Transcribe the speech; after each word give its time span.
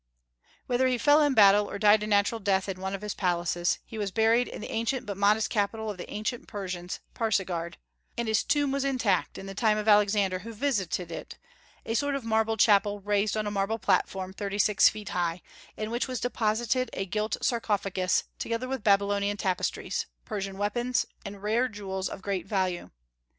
'"Whether 0.65 0.87
he 0.87 0.97
fell 0.97 1.21
in 1.21 1.35
battle, 1.35 1.69
or 1.69 1.77
died 1.77 2.01
a 2.01 2.07
natural 2.07 2.39
death 2.39 2.67
in 2.67 2.81
one 2.81 2.95
of 2.95 3.03
his 3.03 3.13
palaces, 3.13 3.77
he 3.85 3.99
was 3.99 4.09
buried 4.09 4.47
in 4.47 4.59
the 4.59 4.71
ancient 4.71 5.05
but 5.05 5.15
modest 5.15 5.51
capital 5.51 5.91
of 5.91 5.99
the 5.99 6.09
ancient 6.11 6.47
Persians, 6.47 7.01
Pasargadae; 7.13 7.75
and 8.17 8.27
his 8.27 8.43
tomb 8.43 8.71
was 8.71 8.83
intact 8.83 9.37
in 9.37 9.45
the 9.45 9.53
time 9.53 9.77
of 9.77 9.87
Alexander, 9.87 10.39
who 10.39 10.53
visited 10.55 11.11
it, 11.11 11.37
a 11.85 11.93
sort 11.93 12.15
of 12.15 12.23
marble 12.23 12.57
chapel 12.57 12.99
raised 12.99 13.37
on 13.37 13.45
a 13.45 13.51
marble 13.51 13.77
platform 13.77 14.33
thirty 14.33 14.57
six 14.57 14.89
feet 14.89 15.09
high, 15.09 15.43
in 15.77 15.91
which 15.91 16.07
was 16.07 16.19
deposited 16.19 16.89
a 16.93 17.05
gilt 17.05 17.37
sarcophagus, 17.43 18.23
together 18.39 18.67
with 18.67 18.83
Babylonian 18.83 19.37
tapestries, 19.37 20.07
Persian 20.25 20.57
weapons, 20.57 21.05
and 21.23 21.43
rare 21.43 21.67
jewels 21.67 22.09
of 22.09 22.23
great 22.23 22.47
value. 22.47 22.89